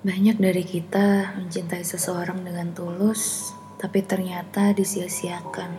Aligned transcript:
Banyak 0.00 0.40
dari 0.40 0.64
kita 0.64 1.36
mencintai 1.36 1.84
seseorang 1.84 2.40
dengan 2.40 2.72
tulus, 2.72 3.52
tapi 3.76 4.00
ternyata 4.00 4.72
disia-siakan. 4.72 5.76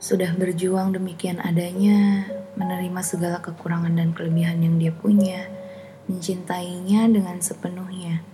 Sudah 0.00 0.32
berjuang 0.32 0.96
demikian 0.96 1.36
adanya, 1.36 2.24
menerima 2.56 3.00
segala 3.04 3.44
kekurangan 3.44 3.92
dan 3.92 4.16
kelebihan 4.16 4.64
yang 4.64 4.80
dia 4.80 4.88
punya, 4.96 5.52
mencintainya 6.08 7.04
dengan 7.12 7.36
sepenuhnya. 7.44 8.24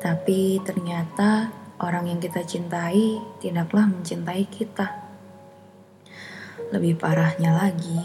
Tapi 0.00 0.64
ternyata 0.64 1.52
orang 1.76 2.08
yang 2.08 2.24
kita 2.24 2.40
cintai 2.40 3.20
tidaklah 3.36 3.84
mencintai 3.84 4.48
kita. 4.48 4.96
Lebih 6.72 6.96
parahnya 6.96 7.52
lagi, 7.52 8.00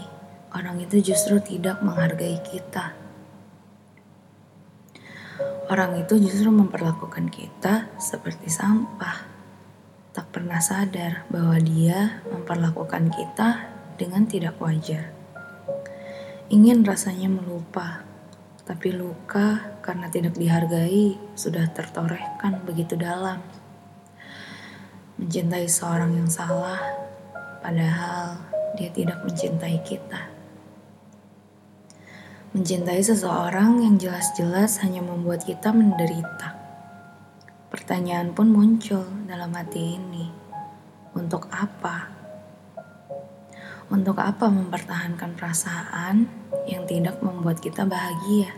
orang 0.52 0.76
itu 0.76 1.00
justru 1.00 1.40
tidak 1.40 1.80
menghargai 1.80 2.36
kita. 2.44 3.05
Orang 5.66 5.98
itu 5.98 6.14
justru 6.22 6.46
memperlakukan 6.54 7.26
kita 7.26 7.90
seperti 7.98 8.46
sampah. 8.46 9.26
Tak 10.14 10.30
pernah 10.30 10.62
sadar 10.62 11.26
bahwa 11.26 11.58
dia 11.58 12.22
memperlakukan 12.30 13.10
kita 13.10 13.66
dengan 13.98 14.30
tidak 14.30 14.62
wajar. 14.62 15.10
Ingin 16.54 16.86
rasanya 16.86 17.26
melupa, 17.26 18.06
tapi 18.62 18.94
luka 18.94 19.74
karena 19.82 20.06
tidak 20.06 20.38
dihargai 20.38 21.18
sudah 21.34 21.66
tertorehkan 21.74 22.62
begitu 22.62 22.94
dalam. 22.94 23.42
Mencintai 25.18 25.66
seorang 25.66 26.14
yang 26.14 26.30
salah, 26.30 26.78
padahal 27.58 28.38
dia 28.78 28.94
tidak 28.94 29.18
mencintai 29.26 29.82
kita. 29.82 30.35
Mencintai 32.56 33.04
seseorang 33.04 33.84
yang 33.84 34.00
jelas-jelas 34.00 34.80
hanya 34.80 35.04
membuat 35.04 35.44
kita 35.44 35.76
menderita. 35.76 36.56
Pertanyaan 37.68 38.32
pun 38.32 38.48
muncul 38.48 39.04
dalam 39.28 39.52
hati 39.52 40.00
ini. 40.00 40.32
Untuk 41.12 41.52
apa? 41.52 42.08
Untuk 43.92 44.16
apa 44.16 44.48
mempertahankan 44.48 45.36
perasaan 45.36 46.32
yang 46.64 46.88
tidak 46.88 47.20
membuat 47.20 47.60
kita 47.60 47.84
bahagia? 47.84 48.56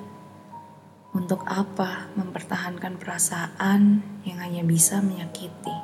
Untuk 1.10 1.42
apa 1.50 2.06
mempertahankan 2.14 3.02
perasaan 3.02 3.98
yang 4.22 4.38
hanya 4.38 4.62
bisa 4.62 5.02
menyakiti? 5.02 5.74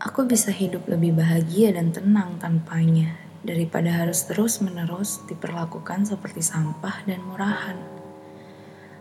Aku 0.00 0.24
bisa 0.24 0.48
hidup 0.56 0.88
lebih 0.88 1.20
bahagia 1.20 1.76
dan 1.76 1.92
tenang 1.92 2.40
tanpanya 2.40 3.28
daripada 3.40 4.04
harus 4.04 4.28
terus-menerus 4.28 5.24
diperlakukan 5.24 6.04
seperti 6.04 6.44
sampah 6.44 7.04
dan 7.08 7.24
murahan. 7.24 7.76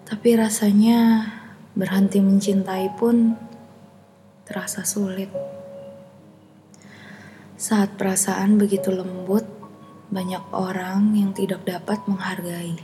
Tapi 0.07 0.29
rasanya 0.39 1.27
berhenti 1.75 2.23
mencintai 2.23 2.95
pun 2.95 3.35
terasa 4.47 4.87
sulit. 4.87 5.29
Saat 7.59 7.99
perasaan 7.99 8.55
begitu 8.55 8.89
lembut, 8.89 9.43
banyak 10.09 10.41
orang 10.55 11.13
yang 11.13 11.35
tidak 11.35 11.61
dapat 11.67 12.01
menghargai. 12.09 12.79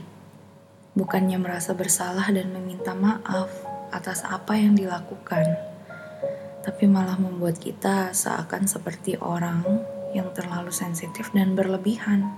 Bukannya 0.94 1.40
merasa 1.40 1.74
bersalah 1.74 2.28
dan 2.30 2.52
meminta 2.52 2.94
maaf 2.94 3.50
atas 3.90 4.22
apa 4.22 4.54
yang 4.54 4.76
dilakukan, 4.76 5.44
tapi 6.62 6.84
malah 6.86 7.16
membuat 7.18 7.58
kita 7.58 8.12
seakan 8.14 8.68
seperti 8.68 9.18
orang 9.18 9.95
yang 10.12 10.30
terlalu 10.36 10.70
sensitif 10.70 11.32
dan 11.32 11.56
berlebihan. 11.56 12.30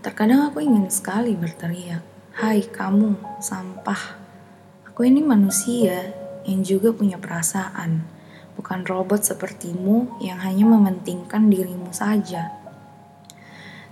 Terkadang 0.00 0.50
aku 0.50 0.60
ingin 0.64 0.90
sekali 0.90 1.36
berteriak, 1.36 2.04
"Hai 2.36 2.64
kamu, 2.64 3.40
sampah. 3.40 4.20
Aku 4.90 5.06
ini 5.06 5.24
manusia 5.24 6.12
yang 6.44 6.60
juga 6.60 6.92
punya 6.92 7.16
perasaan, 7.16 8.04
bukan 8.58 8.84
robot 8.84 9.24
sepertimu 9.24 10.20
yang 10.20 10.40
hanya 10.40 10.64
mementingkan 10.68 11.48
dirimu 11.48 11.92
saja." 11.92 12.52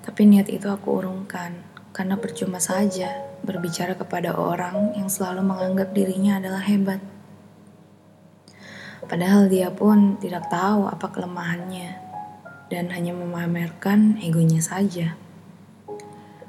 Tapi 0.02 0.26
niat 0.26 0.50
itu 0.50 0.66
aku 0.66 0.98
urungkan 0.98 1.62
karena 1.94 2.18
percuma 2.18 2.58
saja 2.58 3.32
berbicara 3.46 3.94
kepada 3.94 4.34
orang 4.34 4.96
yang 4.98 5.06
selalu 5.06 5.42
menganggap 5.46 5.94
dirinya 5.94 6.38
adalah 6.38 6.62
hebat. 6.64 7.11
Padahal 9.06 9.50
dia 9.50 9.74
pun 9.74 10.14
tidak 10.22 10.46
tahu 10.46 10.86
apa 10.86 11.10
kelemahannya 11.10 11.98
dan 12.70 12.88
hanya 12.94 13.12
memamerkan 13.12 14.16
egonya 14.22 14.62
saja. 14.62 15.18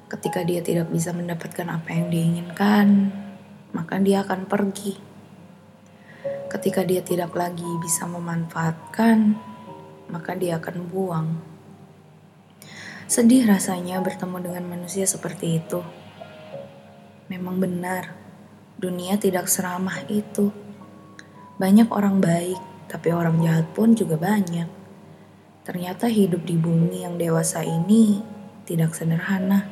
Ketika 0.08 0.46
dia 0.46 0.62
tidak 0.62 0.94
bisa 0.94 1.10
mendapatkan 1.12 1.66
apa 1.68 1.90
yang 1.90 2.14
diinginkan, 2.14 3.10
maka 3.74 3.98
dia 3.98 4.22
akan 4.22 4.46
pergi. 4.46 4.94
Ketika 6.48 6.86
dia 6.86 7.02
tidak 7.02 7.34
lagi 7.34 7.66
bisa 7.82 8.06
memanfaatkan, 8.06 9.34
maka 10.14 10.38
dia 10.38 10.62
akan 10.62 10.78
buang. 10.86 11.28
Sedih 13.10 13.50
rasanya 13.50 14.00
bertemu 14.00 14.38
dengan 14.40 14.64
manusia 14.70 15.10
seperti 15.10 15.58
itu. 15.58 15.82
Memang 17.28 17.58
benar, 17.58 18.14
dunia 18.78 19.18
tidak 19.18 19.50
seramah 19.50 20.06
itu. 20.08 20.63
Banyak 21.54 21.94
orang 21.94 22.18
baik, 22.18 22.58
tapi 22.90 23.14
orang 23.14 23.38
jahat 23.46 23.70
pun 23.78 23.94
juga 23.94 24.18
banyak. 24.18 24.66
Ternyata 25.62 26.10
hidup 26.10 26.50
di 26.50 26.58
bumi 26.58 27.06
yang 27.06 27.22
dewasa 27.22 27.62
ini 27.62 28.20
tidak 28.66 28.98
sederhana. 28.98 29.70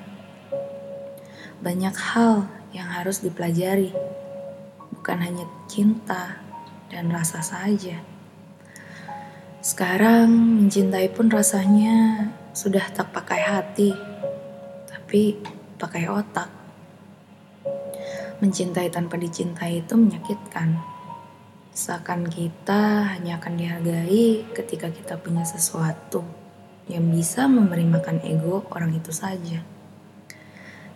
Banyak 1.62 1.96
hal 1.98 2.46
yang 2.70 2.86
harus 2.86 3.26
dipelajari, 3.26 3.90
bukan 4.94 5.18
hanya 5.26 5.50
cinta 5.66 6.38
dan 6.94 7.10
rasa 7.10 7.42
saja. 7.42 7.98
Sekarang 9.62 10.30
mencintai 10.62 11.10
pun 11.14 11.34
rasanya 11.34 12.30
sudah 12.54 12.86
tak 12.94 13.10
pakai 13.10 13.42
hati, 13.42 13.90
tapi 14.86 15.38
pakai 15.82 16.06
otak. 16.10 16.50
Mencintai 18.42 18.90
tanpa 18.90 19.22
dicintai 19.22 19.86
itu 19.86 19.94
menyakitkan. 19.94 20.91
Seakan 21.72 22.28
kita 22.28 23.16
hanya 23.16 23.40
akan 23.40 23.56
dihargai 23.56 24.44
ketika 24.52 24.92
kita 24.92 25.16
punya 25.16 25.48
sesuatu 25.48 26.20
yang 26.92 27.08
bisa 27.08 27.48
memberi 27.48 27.88
makan 27.88 28.20
ego 28.28 28.68
orang 28.76 28.92
itu 28.92 29.16
saja. 29.16 29.64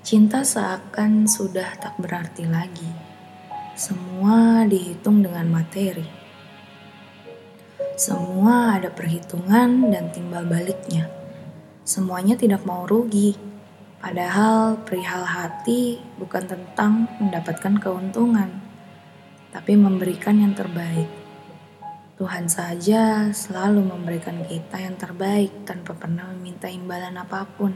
Cinta 0.03 0.44
seakan 0.44 1.31
sudah 1.31 1.80
tak 1.80 1.96
berarti 1.96 2.44
lagi. 2.44 2.91
Semua 3.80 4.68
dihitung 4.68 5.24
dengan 5.24 5.47
materi. 5.47 6.03
Semua 7.96 8.75
ada 8.75 8.91
perhitungan 8.91 9.96
dan 9.96 10.12
timbal 10.12 10.44
baliknya. 10.44 11.08
Semuanya 11.88 12.35
tidak 12.35 12.68
mau 12.68 12.84
rugi. 12.84 13.31
Padahal 14.03 14.84
perihal 14.84 15.24
hati 15.24 16.03
bukan 16.19 16.44
tentang 16.52 17.08
mendapatkan 17.24 17.80
keuntungan 17.80 18.65
tapi 19.66 19.81
memberikan 19.81 20.38
yang 20.38 20.53
terbaik. 20.53 21.09
Tuhan 22.22 22.46
saja 22.46 23.34
selalu 23.34 23.81
memberikan 23.81 24.46
kita 24.46 24.78
yang 24.78 24.94
terbaik 24.94 25.66
tanpa 25.66 25.98
pernah 25.98 26.30
meminta 26.30 26.70
imbalan 26.70 27.18
apa 27.18 27.50
pun. 27.50 27.74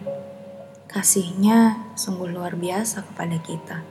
Kasihnya 0.85 1.89
sungguh 1.97 2.29
luar 2.29 2.53
biasa 2.61 3.09
kepada 3.09 3.41
kita. 3.41 3.81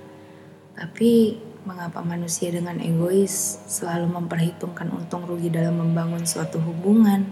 Tapi 0.78 1.42
mengapa 1.66 1.98
manusia 2.06 2.54
dengan 2.54 2.78
egois 2.78 3.66
selalu 3.66 4.15
memperhitungkan 4.15 4.94
untung 4.94 5.26
rugi 5.26 5.50
dalam 5.50 5.83
membangun 5.83 6.22
suatu 6.22 6.62
hubungan? 6.62 7.27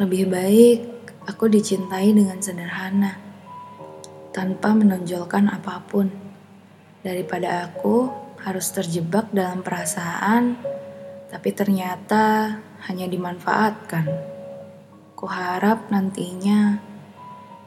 Lebih 0.00 0.24
baik 0.24 0.78
aku 1.28 1.52
dicintai 1.52 2.16
dengan 2.16 2.40
sederhana, 2.40 3.12
tanpa 4.32 4.72
menonjolkan 4.72 5.52
apa 5.52 5.84
pun, 5.84 6.08
daripada 7.04 7.68
aku 7.68 8.27
harus 8.42 8.70
terjebak 8.70 9.30
dalam 9.34 9.62
perasaan, 9.62 10.58
tapi 11.32 11.50
ternyata 11.54 12.58
hanya 12.86 13.06
dimanfaatkan. 13.10 14.06
Kuharap 15.18 15.90
nantinya 15.90 16.78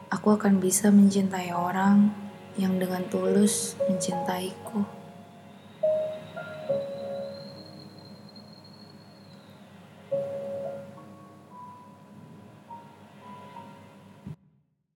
aku 0.08 0.36
akan 0.36 0.60
bisa 0.60 0.88
mencintai 0.88 1.52
orang 1.52 2.12
yang 2.56 2.76
dengan 2.76 3.04
tulus 3.08 3.76
mencintaiku. 3.88 4.84